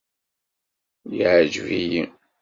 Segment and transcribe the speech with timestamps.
[1.17, 2.03] Yeɛjeb-iyi.